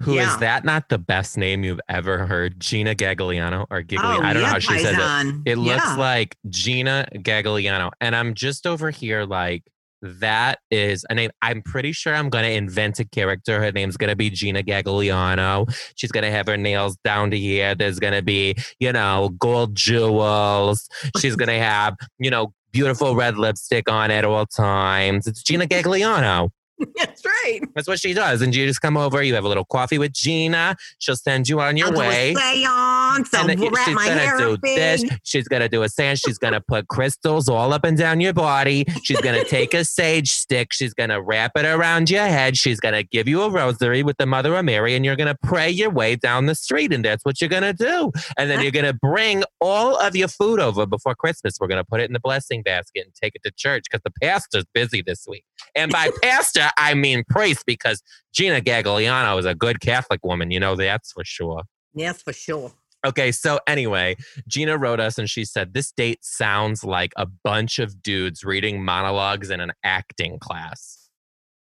[0.00, 0.36] Who is Yeah.
[0.38, 2.58] that not the best name you've ever heard?
[2.60, 4.18] Gina Gagliano or Gigliano?
[4.18, 4.94] oh, I don't know how she says it.
[4.96, 5.42] Paisan.
[5.46, 5.96] It looks Yeah.
[5.96, 7.90] like Gina Gagliano.
[8.00, 9.62] And I'm just over here like,
[10.02, 11.30] that is a name.
[11.40, 13.58] I'm pretty sure I'm going to invent a character.
[13.62, 15.66] Her name's going to be Gina Gagliano.
[15.94, 17.74] She's going to have her nails down to here.
[17.74, 20.88] There's going to be, you know, gold jewels.
[21.18, 25.26] She's going to have, you know, beautiful red lipstick on at all times.
[25.26, 26.50] It's Gina Gagliano.
[26.96, 27.60] That's right.
[27.74, 28.42] That's what she does.
[28.42, 30.76] And you just come over, you have a little coffee with Gina.
[30.98, 32.34] She'll send you on your I'll way.
[32.34, 33.32] seance.
[33.34, 35.04] And then wrap she's my gonna hair do this.
[35.22, 36.20] She's gonna do a seance.
[36.20, 38.84] She's gonna put crystals all up and down your body.
[39.02, 40.72] She's gonna take a sage stick.
[40.72, 42.56] She's gonna wrap it around your head.
[42.56, 45.70] She's gonna give you a rosary with the Mother of Mary, and you're gonna pray
[45.70, 46.92] your way down the street.
[46.92, 48.10] And that's what you're gonna do.
[48.36, 51.56] And then you're gonna bring all of your food over before Christmas.
[51.60, 54.12] We're gonna put it in the blessing basket and take it to church because the
[54.22, 55.44] pastor's busy this week.
[55.74, 60.50] And by pastor, I mean priest because Gina Gagliano is a good Catholic woman.
[60.50, 61.62] You know that's for sure.
[61.94, 62.72] Yes, for sure.
[63.04, 64.16] Okay, so anyway,
[64.48, 68.82] Gina wrote us and she said, This date sounds like a bunch of dudes reading
[68.82, 71.10] monologues in an acting class.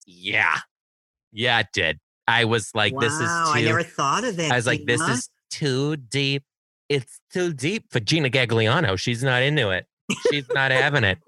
[0.06, 0.58] Yeah.
[1.32, 1.98] Yeah, it did.
[2.28, 3.24] I was like, wow, This is too.
[3.26, 4.52] I never thought of that.
[4.52, 6.44] I was like, This is too deep.
[6.90, 8.98] It's too deep for Gina Gagliano.
[8.98, 9.86] She's not into it.
[10.30, 11.18] She's not having it.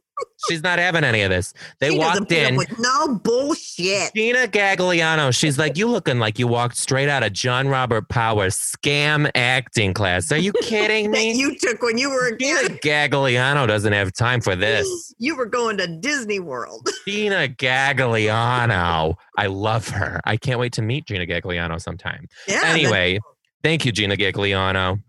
[0.48, 1.54] She's not having any of this.
[1.80, 2.56] They She walked in.
[2.56, 4.12] with no bullshit.
[4.14, 8.56] Gina Gagliano, she's like, you looking like you walked straight out of John Robert Powers
[8.56, 10.30] scam acting class.
[10.32, 11.32] Are you kidding That me?
[11.32, 12.68] you took when you were a Gina.
[12.84, 14.86] Gagliano doesn't have time for this.
[15.18, 16.88] You were going to Disney World.
[17.06, 19.14] Gina Gagliano.
[19.38, 20.20] I love her.
[20.24, 22.26] I can't wait to meet Gina Gagliano sometime.
[22.48, 22.62] Yeah.
[22.64, 23.20] anyway,
[23.62, 25.00] thank you, Gina Gagliano.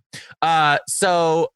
[0.41, 1.51] Uh, so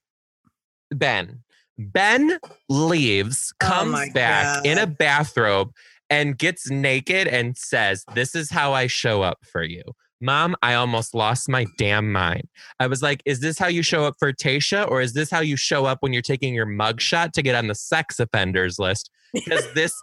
[0.91, 1.43] Ben,
[1.77, 5.71] Ben leaves, Oh comes my back in a bathrobe,
[6.09, 9.83] and gets naked and says, "This is how I show up for you."
[10.19, 12.47] Mom, I almost lost my damn mind.
[12.79, 15.41] I was like, is this how you show up for Tayshia, or is this how
[15.41, 19.11] you show up when you're taking your mugshot to get on the sex offenders list?
[19.31, 19.93] Because this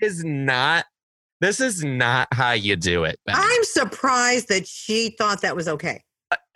[0.00, 0.86] is not
[1.40, 3.18] this is not how you do it.
[3.24, 3.34] Ben.
[3.38, 6.02] I'm surprised that she thought that was okay.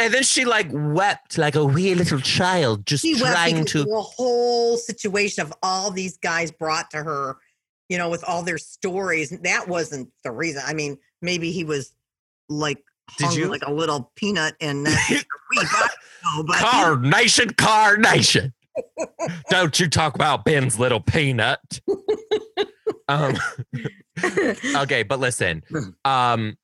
[0.04, 3.84] And then she like wept like a wee little child, just She trying because to.
[3.84, 7.38] the whole situation of all these guys brought to her,
[7.88, 9.30] you know, with all their stories.
[9.30, 10.62] That wasn't the reason.
[10.66, 11.94] I mean, maybe he was
[12.50, 12.84] like
[13.16, 15.14] Did you- like a little peanut and that's a
[15.50, 15.90] wee butt,
[16.46, 18.52] but Carnation, carnation.
[19.48, 21.80] Don't you talk about Ben's little peanut.
[23.08, 23.36] um,
[24.76, 25.62] okay, but listen.
[26.04, 26.58] Um,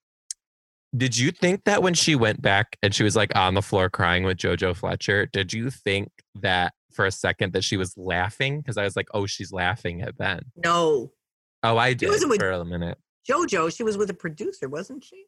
[0.96, 3.88] did you think that when she went back and she was like on the floor
[3.90, 6.09] crying with Jojo Fletcher, did you think
[6.40, 8.59] that for a second that she was laughing?
[8.59, 10.40] Because I was like, oh, she's laughing at Ben.
[10.57, 11.12] no.
[11.62, 12.96] Oh, I did wasn't with- for a minute.
[13.31, 15.24] JoJo, she was with a producer, wasn't she?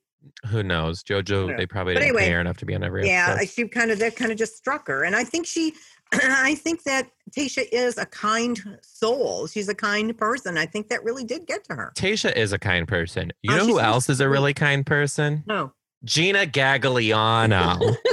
[0.48, 1.02] Who knows?
[1.02, 1.56] Jojo, Yeah.
[1.58, 3.48] they probably But didn't anyway, pay her enough to be on every yeah, episode.
[3.50, 5.74] she kind of that kind of just struck her, and I think she,
[6.22, 9.46] I think that Tayshia is a kind soul.
[9.46, 10.58] She's a kind person.
[10.58, 11.92] I think that really did get to her.
[11.96, 13.32] Tayshia is a kind person.
[13.42, 15.42] You Oh, know who else is a really kind person?
[15.46, 15.72] No,
[16.04, 17.96] Gina Gagliano.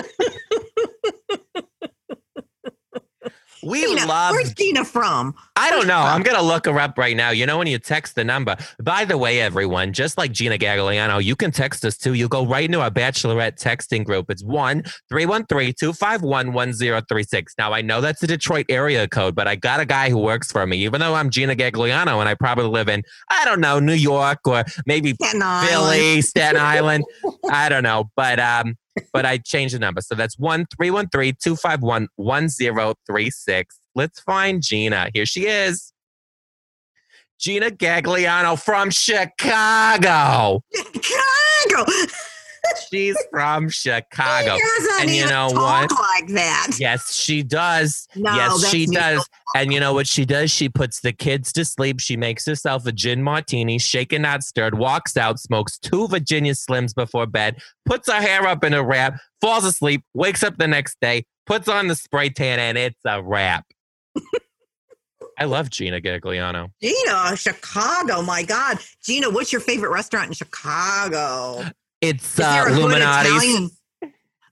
[3.69, 4.31] we Gina, love.
[4.31, 5.35] where's Gina from?
[5.55, 5.99] I don't know.
[5.99, 7.29] I'm gonna look her up right now.
[7.29, 8.55] You know when you text the number.
[8.81, 12.13] By the way, everyone, just like Gina Gagliano, you can text us too.
[12.13, 14.31] You go right into our Bachelorette texting group.
[14.31, 17.43] It's one 313-251-1036.
[17.57, 20.51] Now I know that's a Detroit area code, but I got a guy who works
[20.51, 20.77] for me.
[20.77, 24.39] Even though I'm Gina Gagliano and I probably live in I don't know New York
[24.47, 25.69] or maybe Staten Island.
[25.69, 27.03] Philly, Staten Island.
[27.51, 28.75] I don't know, but um,
[29.13, 32.49] but I changed the number, so that's one three one three two five one one
[32.49, 33.79] zero three six.
[33.95, 35.09] Let's find Gina.
[35.13, 35.93] Here she is.
[37.39, 40.61] Gina Gagliano from Chicago.
[40.73, 41.91] Chicago.
[42.89, 44.55] She's from Chicago.
[44.55, 45.91] She doesn't And you know what?
[45.91, 46.71] like that.
[46.79, 48.07] Yes, she does.
[48.15, 49.27] No, yes, she does.
[49.55, 50.51] And you know what she does?
[50.51, 51.99] She puts the kids to sleep.
[51.99, 56.93] She makes herself a gin martini, shaken not stirred, walks out, smokes two Virginia Slims
[56.93, 60.97] before bed, puts her hair up in a wrap, falls asleep, wakes up the next
[61.01, 63.65] day, puts on the spray tan, and it's a wrap.
[65.39, 66.69] I love Gina Gagliano.
[66.81, 68.21] Gina, Chicago.
[68.21, 71.63] My God, Gina, what's your favorite restaurant in Chicago?
[72.01, 73.31] It's uh, there a good Illuminati's.
[73.33, 73.69] Italian?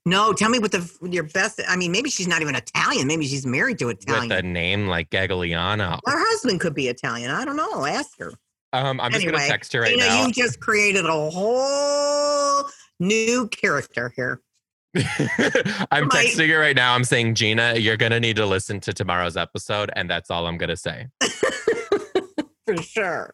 [0.05, 1.60] No, tell me what the your best.
[1.67, 3.07] I mean, maybe she's not even Italian.
[3.07, 4.31] Maybe she's married to With Italian.
[4.31, 5.99] a name like Gagliano.
[6.05, 7.29] Her husband could be Italian.
[7.29, 7.86] I don't know.
[7.86, 8.31] Ask her.
[8.73, 10.25] Um, I'm just gonna text her right Gina, now.
[10.27, 12.69] you just created a whole
[13.01, 14.41] new character here.
[14.95, 16.27] I'm Right.
[16.27, 16.93] texting her right now.
[16.93, 20.57] I'm saying, Gina, you're gonna need to listen to tomorrow's episode, and that's all I'm
[20.57, 21.07] gonna say.
[22.65, 23.33] For sure.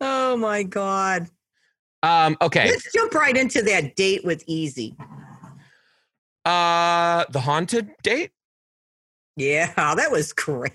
[0.00, 1.28] Oh my God.
[2.02, 2.66] Um, okay.
[2.68, 4.94] Let's jump right into that date with Eazy.
[6.44, 8.30] Uh, the haunted date.
[9.36, 10.74] Yeah, that was crazy.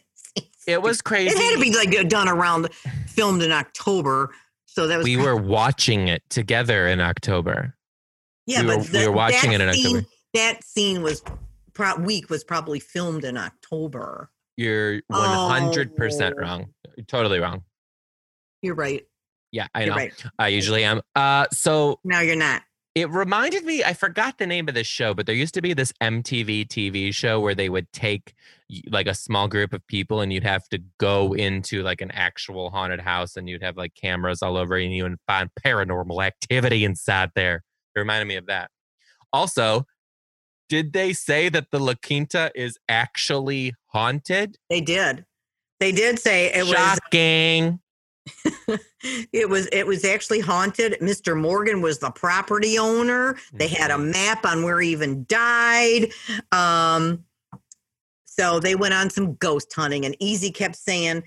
[0.68, 1.36] It was crazy.
[1.36, 2.70] It had to be like done around,
[3.08, 4.34] filmed in October.
[4.66, 7.76] So that was we were watching it together in October.
[8.48, 10.08] yeah, we but were- we were watching it in scene, October.
[10.34, 11.22] That scene was
[11.74, 14.30] pro- week was probably filmed in October.
[14.58, 16.42] You're 100 percent Oh.
[16.42, 16.74] wrong.
[16.96, 17.64] You're totally wrong.
[18.62, 19.04] You're right.
[19.54, 19.96] Yeah, I know.
[19.96, 20.12] right.
[20.40, 21.02] I usually am.
[21.16, 22.64] Uh, so No, you're not.
[22.96, 23.84] it reminded me.
[23.84, 27.14] I forgot the name of this show, but there used to be this MTV TV
[27.14, 28.34] show where they would take
[28.90, 32.72] like a small group of people, and you'd have to go into like an actual
[32.72, 36.84] haunted house, and you'd have like cameras all over, and you would find paranormal activity
[36.84, 37.64] inside there.
[37.96, 38.72] It reminded me of that.
[39.32, 39.86] Also,
[40.68, 44.58] did they say that the La Quinta is actually haunted?
[44.72, 45.26] They did.
[45.80, 47.80] They did say it was Shocking.
[49.34, 50.98] it was it was actually haunted.
[51.02, 51.40] Mr.
[51.40, 53.36] Morgan was the property owner.
[53.54, 54.02] They had Mm-hmm.
[54.02, 56.12] a map on where he even died.
[56.52, 57.26] Um,
[58.26, 61.24] so they went on some ghost hunting, and Eazy kept saying,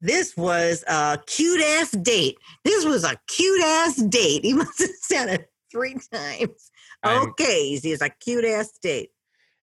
[0.00, 2.36] "This was a cute ass date.
[2.64, 6.70] This was a cute ass date." He must have said it three times.
[7.02, 9.10] I'm- okay, Eazy, it's a cute ass date.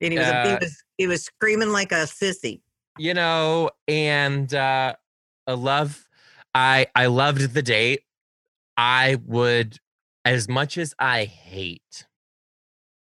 [0.01, 2.61] And he was, a, he Uh, was he was screaming like a sissy.
[2.99, 4.95] you know, and uh,
[5.47, 6.05] I love
[6.59, 8.03] I I loved the date.
[8.77, 9.79] I would
[10.25, 12.05] as much as I hate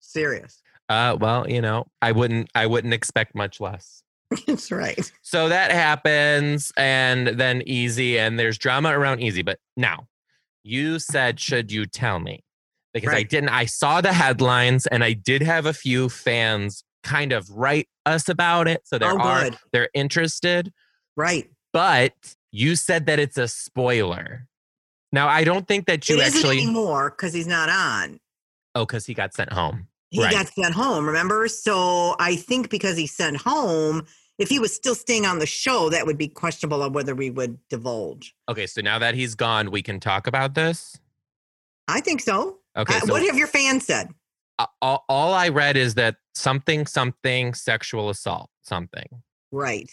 [0.01, 0.61] Serious.
[0.89, 2.49] Uh, well, you know, I wouldn't.
[2.53, 4.03] I wouldn't expect much less.
[4.47, 5.11] That's right.
[5.21, 9.45] So that happens, and then Eazy, and there's drama around Eazy.
[9.45, 10.07] But now,
[10.63, 12.43] you said, should you tell me?
[12.93, 13.49] Because I didn't.
[13.49, 18.27] I saw the headlines, and I did have a few fans kind of write us
[18.29, 18.81] about it.
[18.85, 19.57] So there oh, are good.
[19.71, 20.73] they're interested.
[21.15, 21.49] Right.
[21.71, 24.47] But you said that it's a spoiler.
[25.11, 26.61] Now I don't think that you it actually.
[26.61, 28.19] anymore because he's not on.
[28.73, 29.87] Oh, because he got sent home.
[30.15, 30.31] He Right.
[30.31, 31.47] got sent home, remember?
[31.49, 34.05] So I think because he sent home,
[34.37, 37.29] if he was still staying on the show, that would be questionable on whether we
[37.29, 38.33] would divulge.
[38.47, 40.97] Okay, so now that he's gone, we can talk about this.
[41.89, 42.59] I think so.
[42.77, 44.09] Okay, Uh, so what have your fans said?
[44.81, 49.21] all, all I read is that something, something, sexual assault, something.
[49.51, 49.91] Right.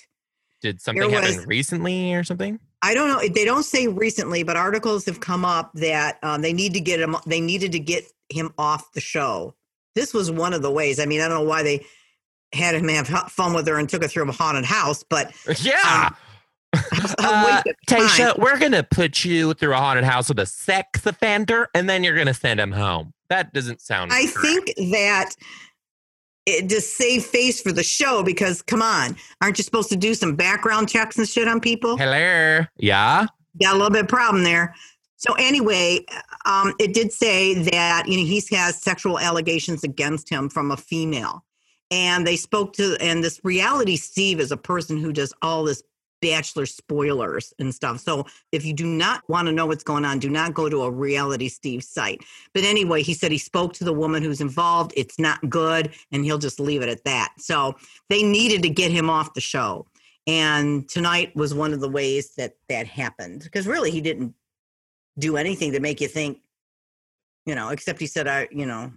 [0.60, 2.60] Did something There happen recently or something?
[2.82, 3.28] I don't know.
[3.28, 7.00] They don't say recently, but articles have come up that um, they need to get
[7.00, 7.16] him.
[7.26, 9.56] They needed to get him off the show.
[9.94, 10.98] This was one of the ways.
[11.00, 11.84] I mean, I don't know why they
[12.52, 16.10] had him have fun with her and took her through a haunted house, but Yeah.
[16.74, 16.78] a
[17.18, 18.00] Uh, waste of time.
[18.08, 22.02] Tayshia, we're gonna put you through a haunted house with a sex offender, and then
[22.02, 23.12] you're gonna send him home.
[23.28, 24.10] That doesn't sound.
[24.12, 24.38] I correct.
[24.76, 25.30] think that
[26.46, 30.14] it just save face for the show because come on, aren't you supposed to do
[30.14, 31.96] some background checks and shit on people?
[31.98, 32.64] Hello.
[32.78, 33.26] Yeah.
[33.60, 34.74] Got a little bit of problem there.
[35.22, 36.04] So anyway,
[36.46, 40.76] um, it did say that you know he has sexual allegations against him from a
[40.76, 41.44] female,
[41.92, 45.84] and they spoke to and this reality Steve is a person who does all this
[46.20, 48.00] bachelor spoilers and stuff.
[48.00, 50.82] So if you do not want to know what's going on, do not go to
[50.82, 52.24] a reality Steve site.
[52.52, 54.92] But anyway, he said he spoke to the woman who's involved.
[54.96, 57.34] It's not good, and he'll just leave it at that.
[57.38, 57.76] So
[58.08, 59.86] they needed to get him off the show.
[60.26, 64.34] And tonight was one of the ways that that happened because really he didn't
[65.18, 66.38] do anything to make you think,
[67.46, 68.92] you know, except he said, I, you know,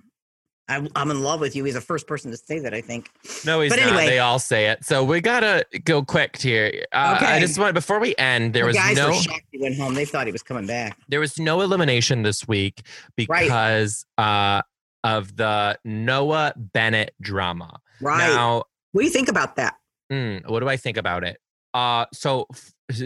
[0.67, 1.63] I, I'm in love with you.
[1.63, 3.09] He's the first person to say that, I think.
[3.45, 3.87] No, he's But not.
[3.89, 4.05] anyway.
[4.07, 4.83] They all say it.
[4.83, 6.85] So we gotta go quick here.
[6.91, 8.53] Uh, I just want before we end.
[8.53, 9.09] There The was guys no.
[9.09, 9.93] were shocked he went home.
[9.93, 10.97] They thought he was coming back.
[11.07, 12.81] there was no elimination this week
[13.29, 13.43] Right.
[13.43, 14.63] because uh,
[15.03, 17.79] of the Noah Bennett drama.
[18.01, 18.17] Right.
[18.17, 19.75] Now, what do you think about that?
[20.11, 21.39] mm, what do I think about it?
[21.75, 22.47] Uh, so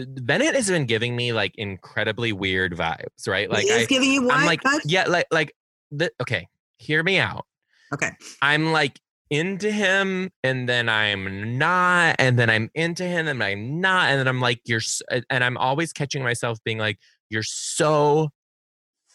[0.06, 3.50] Bennett has been giving me like incredibly weird vibes, right?
[3.50, 4.30] Like he is I, giving you?
[4.30, 4.80] I'm like, guys?
[4.84, 5.52] yeah, like like
[5.90, 6.46] the okay.
[6.78, 7.46] Hear me out.
[7.92, 8.12] Okay.
[8.40, 13.80] I'm like into him and then I'm not and then I'm into him and I'm
[13.80, 17.42] not and then I'm like you're s- and I'm always catching myself being like you're
[17.42, 18.28] so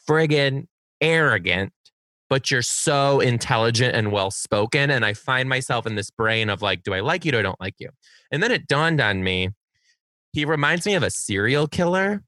[0.08, 0.68] friggin'
[1.00, 1.72] arrogant
[2.30, 6.62] but you're so intelligent and well spoken and I find myself in this brain of
[6.62, 7.32] like do I like you?
[7.34, 7.90] Or I don't like you?
[8.32, 9.50] And then it dawned on me
[10.34, 12.22] he reminds me of a serial killer.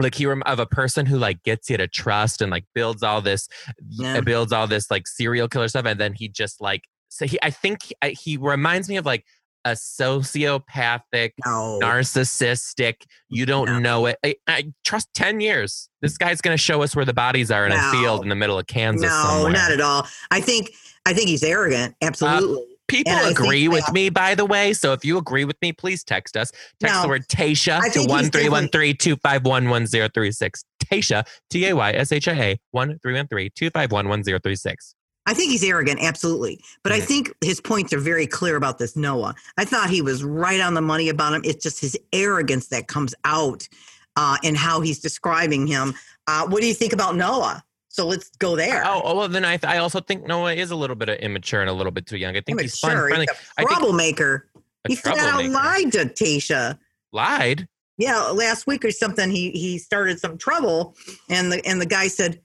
[0.00, 3.02] Like he rem- of a person who like gets you to trust and like builds
[3.02, 3.48] all this
[3.88, 4.20] Yeah.
[4.20, 7.50] builds all this like serial killer stuff and then he just like so he i
[7.50, 9.24] think he, I- he reminds me of like
[9.64, 11.78] a sociopathic No.
[11.82, 12.94] narcissistic
[13.28, 13.78] you don't No.
[13.78, 17.14] know it I, I trust 10 years this guy's going to show us where the
[17.14, 19.52] bodies are in a field in the middle of kansas no, somewhere.
[19.52, 20.06] not at all.
[20.30, 20.72] I think
[21.06, 21.94] I think he's arrogant.
[22.02, 22.64] Uh, absolutely.
[22.88, 24.72] People And agree with me, by the way.
[24.74, 26.50] So if you agree with me, please text us.
[26.78, 30.64] Text No, the word Tayshia to think he's 1313 251 1036.
[30.84, 34.94] Tayshia, T A Y S H I A, 1313 251 1036.
[35.26, 36.60] I think he's arrogant, absolutely.
[36.82, 39.34] But I think his points are very clear about this Noah.
[39.56, 41.42] I thought he was right on the money about him.
[41.44, 43.68] It's just his arrogance that comes out
[44.16, 45.94] uh, in how he's describing him.
[46.26, 47.62] Uh, what do you think about Noah?
[47.88, 48.82] So let's go there.
[48.86, 51.68] Oh, oh, well, then I, I also think Noah is a little bit immature and
[51.70, 52.36] a little bit too young.
[52.36, 53.26] I think he's fun, Immature, friendly.
[53.30, 54.48] he's I a think- troublemaker.
[54.84, 56.78] A he flat out lied to Tayshia.
[57.12, 57.68] Lied?
[57.98, 60.96] Yeah, last week or something, he he started some trouble,
[61.28, 62.40] and the and the guy said,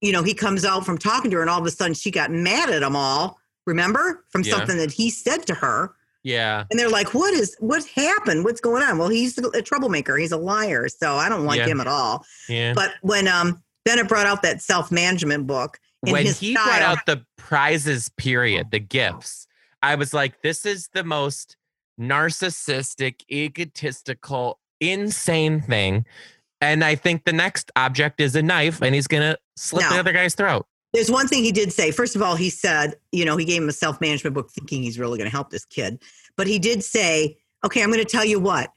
[0.00, 2.10] you know, he comes out from talking to her, and all of a sudden she
[2.10, 3.38] got mad at them all.
[3.66, 4.56] Remember from Yeah.
[4.56, 6.64] something that he said to her, Yeah.
[6.70, 8.44] and they're like, "What is what happened?
[8.44, 10.16] What's going on?" Well, he's a troublemaker.
[10.16, 11.66] He's a liar, so I don't like Yeah.
[11.66, 12.24] him at all.
[12.48, 12.72] Yeah.
[12.74, 17.04] But when um Bennett brought out that self management book, when his he brought out
[17.06, 19.46] the prizes period the gifts
[19.82, 21.56] i was like this is the most
[22.00, 26.04] narcissistic egotistical insane thing
[26.60, 30.12] and i think the next object is a knife and he's gonna slit the other
[30.12, 31.92] guy's throat There's one thing he did say.
[31.92, 34.82] First of all, he said, you know, he gave him a self management book thinking
[34.82, 36.02] he's really going to help this kid.
[36.36, 38.72] But he did say, okay, I'm going to tell you what,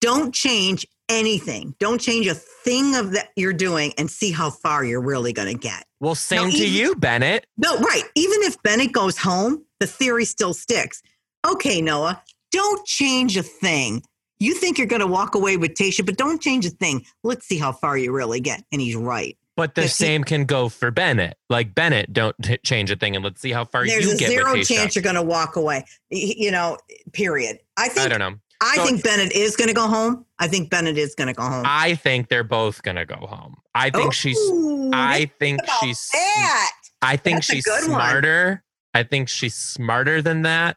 [0.00, 1.74] don't change anything.
[1.78, 5.52] Don't change a thing of that you're doing and see how far you're really going
[5.52, 5.84] to get.
[6.00, 8.04] well same to even- you bennett No, right.
[8.14, 11.02] Even if Bennett goes home, the theory still sticks.
[11.46, 12.22] Okay, Noah,
[12.52, 14.02] don't change a thing.
[14.40, 17.04] You think you're going to walk away with Tayshia, but don't change a thing.
[17.22, 18.64] Let's see how far you really get.
[18.72, 19.36] And he's right.
[19.56, 22.96] but the If he- same can go for bennett like bennett don't t- change a
[22.96, 25.16] thing and let's see how far There's you a get zero with chance you're going
[25.16, 25.84] to walk away.
[26.10, 26.78] You know,
[27.12, 27.58] period.
[27.76, 30.24] I think i don't know I So- think Bennett is going to go home.
[30.38, 31.64] I think Bennett is going to go home.
[31.66, 36.70] i think they're both gonna go home i think she's oh, i think she's that.
[37.02, 38.00] I think That's she's good one.
[38.00, 38.62] smarter.
[38.94, 40.76] I think she's smarter than that.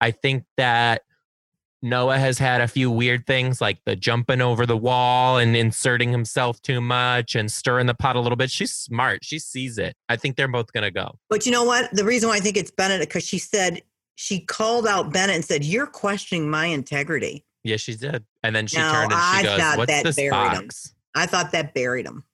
[0.00, 1.02] I think that
[1.84, 6.10] Noah has had a few weird things like the jumping over the wall and inserting
[6.10, 8.50] himself too much and stirring the pot a little bit.
[8.50, 9.24] She's smart.
[9.24, 9.94] She sees it.
[10.08, 11.18] I think they're both going to go.
[11.28, 11.90] But you know what?
[11.92, 13.82] The reason why I think it's Bennett because she said
[14.16, 18.24] she called out Bennett and said, "You're questioning my integrity." Yeah, she did.
[18.42, 20.70] And then she No, turned and she I goes, thought What's that this buried him.
[21.14, 22.24] I thought that buried him.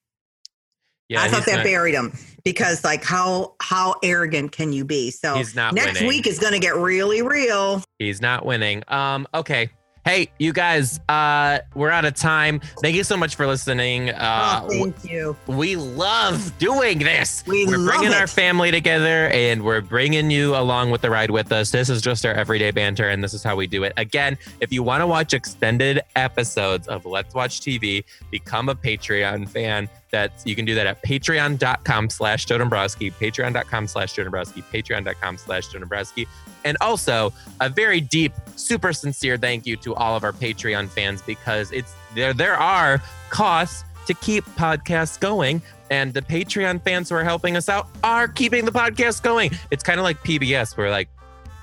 [1.11, 2.13] Yeah, I thought that not, buried him
[2.45, 5.11] because, like, how how arrogant can you be?
[5.11, 6.09] So he's not next winning.
[6.09, 7.83] week is going to get really real.
[7.99, 8.85] He's not winning.
[8.87, 9.71] Um, okay.
[10.05, 12.61] Hey, you guys, uh, we're out of time.
[12.81, 14.11] Thank you so much for listening.
[14.11, 15.37] Uh, oh, thank you.
[15.47, 17.45] We love doing this.
[17.47, 21.53] We are bringing our family together and we're bringing you along with the ride with
[21.53, 21.71] us.
[21.71, 23.93] This is just our everyday banter and this is how we do it.
[23.99, 29.51] Again, if you want to watch extended episodes of Let's Watch TV, become a Patreon
[29.51, 29.87] fan.
[30.11, 36.27] That's you can do that at patreon.com slash Joe patreon.com slash Joe patreon.com slash Joe.
[36.65, 41.23] And also a very deep, super sincere thank you to all of our Patreon fans
[41.23, 45.63] because it's there there are costs to keep podcasts going.
[45.91, 49.51] And the Patreon fans who are helping us out are keeping the podcast going.
[49.71, 50.77] It's kind of like PBS.
[50.77, 51.09] We're like,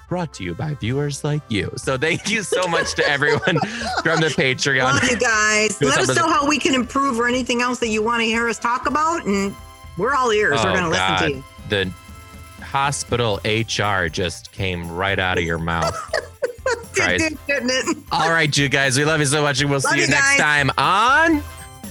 [0.08, 1.72] brought to you by viewers like you.
[1.76, 3.40] So thank you so much to everyone
[4.04, 4.84] from the Patreon.
[4.84, 5.82] Love you guys.
[5.82, 8.48] Let us know how we can improve or anything else that you want to hear
[8.48, 9.54] us talk about, and
[9.98, 10.64] we're all ears.
[10.64, 11.44] we're Oh, going to listen to you.
[11.70, 15.96] The hospital HR just came right out of your mouth.
[16.94, 17.36] Christ.
[17.48, 17.98] Didn't it?
[18.12, 20.10] All right, you guys, we love you so much, and we'll Love see you, you
[20.10, 21.44] next time on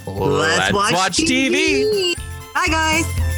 [0.06, 2.14] Let's, watch, TV.
[2.14, 2.16] TV.
[2.54, 3.35] Bye, guys.